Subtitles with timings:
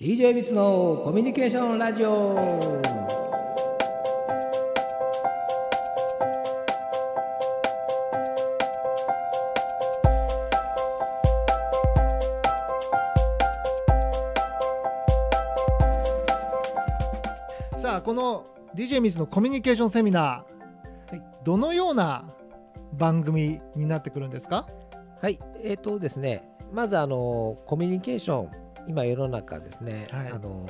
[0.00, 2.34] DJ ミツのコミュニケーションラジオ。
[17.76, 21.22] さあこの DJ ミスのコミュニケーションセミナー、はい。
[21.44, 22.24] どのような
[22.94, 24.66] 番組になってくるんですか？
[25.20, 25.38] はい。
[25.62, 26.42] えっ、とですね
[26.72, 30.28] まずあのコミュニケーション今世の中ですね、はい。
[30.28, 30.66] あの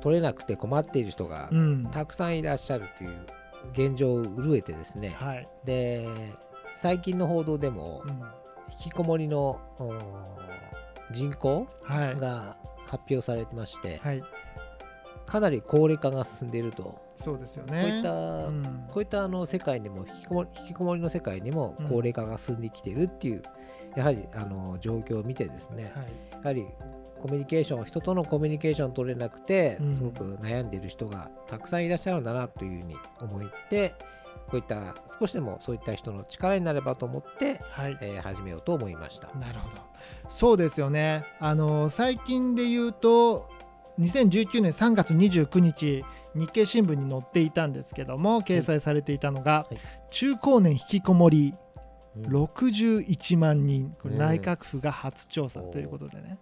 [0.00, 1.88] 取れなくて困っている人がうん。
[1.90, 3.16] たくさんいらっしゃるという
[3.72, 6.08] 現状を憂えてですね、はい、で
[6.74, 8.10] 最近の報道でもうん。
[8.68, 9.98] 引きこもりのうん
[11.12, 12.16] 人口はい。
[12.16, 14.22] が発表されてまして、はい。
[15.24, 18.12] かなり高齢化が進んでいると、そうですよこういねった、
[18.46, 18.62] うん。
[18.88, 23.42] こういったあの世界にも引きこもり引きこもりの世界にも高齢化が進んできているっていう、
[23.96, 26.04] やはりあの状況を見てですね、はい。
[26.32, 26.66] やはり
[27.16, 29.90] コミュニケーション人とのコミュニケーション取れなくてうん。
[29.90, 33.94] すごく悩んでいる人がたくさんいらっしゃるんだなというふうに思って
[34.48, 37.98] こういった少しでもそういった人の力になればと思って、はい。
[38.00, 39.28] えー始めようと思いました。
[39.38, 39.82] なるほど。
[40.28, 41.24] そうですよね。
[41.40, 43.48] あの最近で言うと
[43.98, 49.76] 2019年3月29日日経新聞に載っていたんですけども掲載されていたのが、はい。
[50.10, 51.54] 中高年引きこもり
[52.16, 52.22] うん。
[52.44, 53.96] 61万人。
[54.00, 56.38] これうん内閣府が初調査ということでね、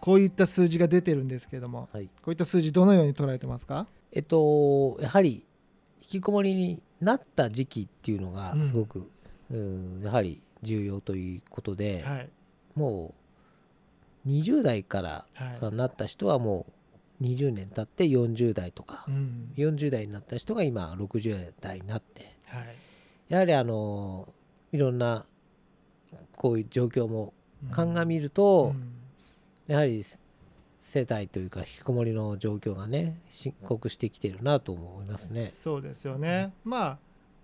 [0.00, 2.06] こういった数字が出てるんですけどもはい。
[2.06, 3.86] こういった数字どのように捉えてますか？
[4.12, 5.44] えっと、やはり
[6.02, 8.66] 引きこもりになった時期っていうのがうん。
[8.66, 9.08] すごく、
[9.50, 12.28] うんやはり重要ということで、はい。
[12.74, 13.14] も
[14.26, 16.66] う20代からはい、なった人はも
[17.20, 19.52] う20年経って40代とかう、ん。
[19.56, 22.74] 40代になった人が今60代になってはい。
[23.28, 24.28] やはりあの
[24.72, 25.24] いろんな
[26.36, 27.32] こういう状況も
[27.70, 28.94] 鑑みると、うん
[29.66, 30.02] やはり
[30.78, 35.50] 世帯というか引きこもりの状況がね深刻してきてるなと思いますね。
[35.52, 36.98] そうですよね、まあ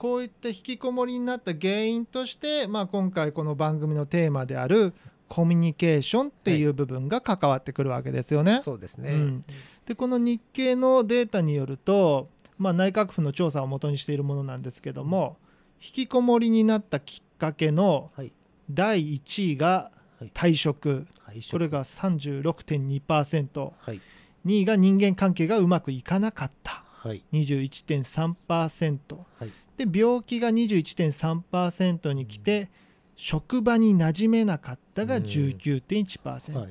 [0.00, 4.94] こういった引きこもりになった原因として、まあ、今回この番組のテーマである
[5.28, 8.60] コミュニケーションっていう部分が関わってくるわけですよね。
[8.64, 9.10] そうですね。
[9.10, 9.42] うん
[9.84, 15.36] でこの日経のデータによると、まあ、内閣府の調査をもとにしているものなんですけども
[15.82, 18.32] 引きこもりになったきっかけのはい。
[18.70, 21.06] 第1位がはい退職配色
[21.50, 24.00] これが36.2%はい。
[24.46, 26.82] 2位が人間関係がうまくいかなかった。
[26.86, 27.22] はい。
[27.32, 29.52] 21.3%、はい。
[29.76, 32.70] で病気が21.3%に来て、
[33.16, 35.24] 職場に馴染めなかったがうん。
[35.24, 36.68] 19.1%、はい。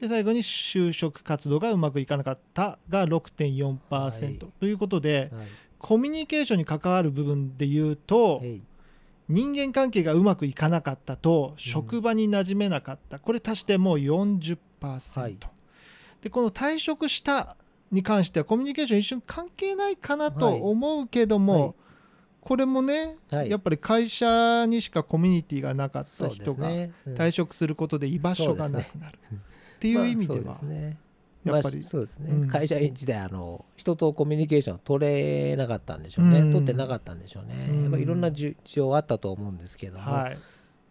[0.00, 4.38] で最後に就職活動がうまくいかなかったが6.4%、はい。
[4.38, 5.46] ということではい。
[5.78, 8.60] コミュニケーションに関わる部分で言うと、はい
[9.28, 15.36] 人間関係がうまくいかなかったと職場に馴染めなかった、これ足してもう40%、はい。
[16.22, 17.56] でこの退職した
[17.90, 20.60] に関してはコミュニケーション一瞬関係ないかなとはい。
[20.60, 21.74] 思うけども、はい。
[22.40, 23.50] これもね、はい。
[23.50, 26.70] やっぱり会社にしかコミュニティがなかった人が
[27.06, 30.98] 退職することで居場所がなくなる、っていう意味では、 まあそうですね。
[31.46, 31.76] やっぱり。
[31.78, 32.48] まあそうですね、うん。
[32.48, 36.52] 会社員時代あの人とコミュニケーション取れなかったんでしょうね、うん。
[36.52, 37.82] 取ってなかったんでしょうね、うん。
[37.82, 40.38] やっぱいろんな事情があったと思うんですけども、はい。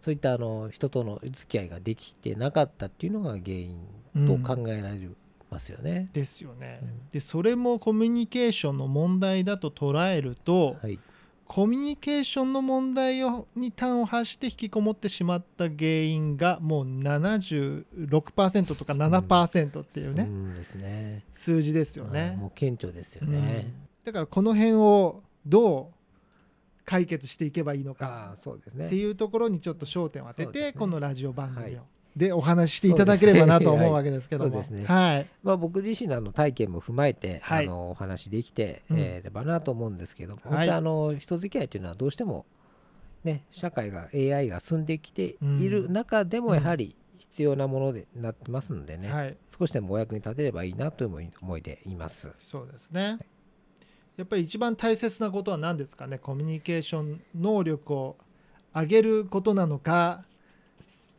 [0.00, 3.80] そういったあの人との付き合いができてなかったっていうのが原因
[4.26, 5.08] と考えられ
[5.50, 6.08] ますよね。
[6.12, 7.08] ですよね、うん。
[7.10, 11.00] でそれもコミュニケーションの問題だと捉えると、はい、
[11.48, 21.24] コミュニケーションの問題をに端を発して引きこもってしまった原因がもう76%とか7%っていうね、うんですね。
[21.32, 23.72] 数字ですよはいね、もう顕著ですようんね。
[24.04, 25.96] だからこの辺をどう
[26.84, 28.36] 解決していけばいいのあか。
[28.36, 31.80] っていうところにちょっと焦点を当てて、ねこのラジオ番組を、はい
[32.16, 34.62] でお話ししていただければなと思うわけですけども。
[34.62, 34.84] ね。
[34.86, 35.26] はい。
[35.42, 37.66] まあ、僕自身のあの体験も踏まえて、はい。
[37.66, 38.98] あのお話できてうん。
[38.98, 40.50] えればなと思うんですけども、はい。
[40.50, 42.46] 本当にあの人付き合いというのはどうしても、
[43.22, 46.54] ね、社会が AI が進んできている中でもうん。
[46.54, 49.36] やはり必要なものになってますのでね、はい。
[49.48, 52.32] 少しでもお役に立てればいいなという思いでいます。
[52.38, 53.18] そうですね。
[54.16, 56.18] やっぱり一番大切なことは何ですかね？
[56.18, 58.16] コミュニケーション能力を
[58.74, 60.24] 上げることなのか、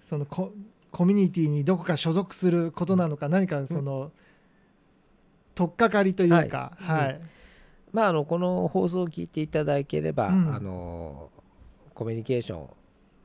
[0.02, 0.26] その
[0.92, 4.12] ココミュニティにどこか所属することなのか、何かその、
[5.56, 7.16] 取っかかりというか、ははい。
[7.16, 7.26] い、
[7.92, 10.56] まあ、あのこの放送を聞いていただければ、うん。
[10.56, 11.30] あの
[11.94, 12.70] コミュニケーショ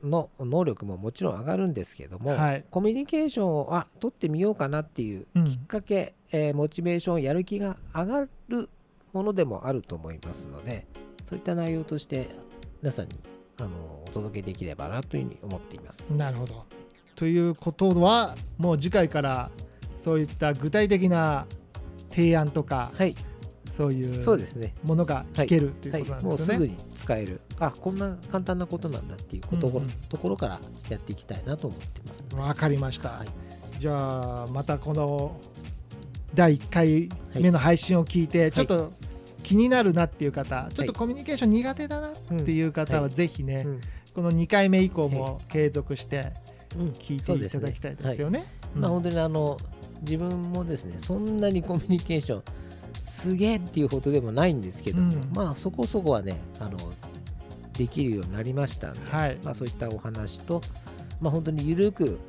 [0.03, 2.65] ンの能力ももちろん上がるんですけども、はい。
[2.69, 8.69] コミュニケーションをあ取ってみようかなっていううんきっかけ、えーモチベーションやる気が上がる
[9.13, 10.87] ものでもあると思いますので
[11.25, 12.29] そういった内容として
[12.81, 13.19] 皆さんに
[13.59, 16.09] あのお届けできればなというふうに思っています。
[16.09, 16.65] なるほど。
[17.15, 19.51] ということはもう次回から
[19.97, 21.45] そういった具体的な
[22.11, 23.15] 提案とかはい。
[23.75, 24.23] そういう
[24.83, 26.67] ものが聞けるっていうはいことなんもうですよね。
[26.67, 27.41] すぐに使える。
[27.59, 29.89] あこんな簡単なことなんだっていうこと,、うんうん。
[30.09, 33.09] ところからやっていきたいなと思ってますわかりました。
[33.09, 33.27] はい。
[33.79, 35.37] じゃあまたこの
[36.35, 37.09] 第1回
[37.41, 38.93] 目の配信を聞いて、ちょっと
[39.41, 42.13] 気になるなっていう方、ちょっとコミュニケーション苦手だなっ
[42.43, 43.09] ていう方ははい。
[43.09, 43.81] ぜひね、うん。
[44.13, 48.45] この2回目以降も継続してうん聞いていただきたいですよね。
[48.75, 48.93] まあ、うん。
[48.95, 49.57] 本当にあの
[50.01, 52.43] 自分もですねそんなにコミュニケーション
[53.03, 55.31] すげえっていうほどでもないんですけども、うん。
[55.33, 56.77] まあそこそこはねあの
[57.73, 59.37] できるようになりましたんで、はい。
[59.43, 60.61] まあ、そういったお話と、
[61.21, 62.19] まあ、本当にゆるく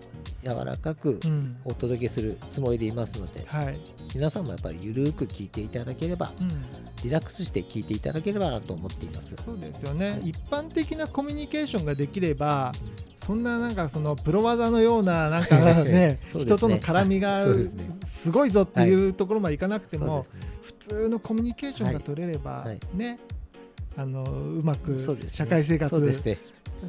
[0.43, 1.57] 柔らかくうん。
[1.65, 3.79] お届けするつもりでいますので、はい。
[4.15, 6.49] 皆さんもやっぱりゆるく聞いていただければうん
[7.05, 9.37] リラックスして聞いていただければなと思っています。
[9.37, 10.31] そうですよね、はい。
[10.31, 12.73] 一般的なコミュニケーションができれば
[13.17, 17.45] そんななんかそのプロ技のようななんかね 人との絡みが
[18.05, 20.25] すごいぞっていうところまでいかなくても、
[20.63, 23.19] 普通のコミュニケーションが取れれば、ね。
[23.97, 24.99] あのうまく
[25.29, 26.39] 社会生活ですね。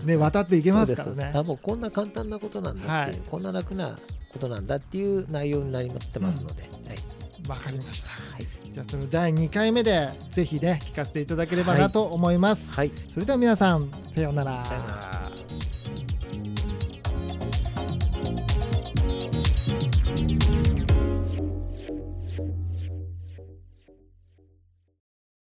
[0.06, 1.32] ね渡っていけますからね。
[1.36, 3.30] あもうこんな簡単なことなんだっていう、はい。
[3.30, 4.00] こんな楽な
[4.32, 7.50] ことなんだっていう内容になりまってますので、はい。
[7.50, 8.10] わかりました。
[8.10, 15.05] はいじゃあその第2回目でぜひね聞かせていただければなと思います、はい、それでは皆さんさようなら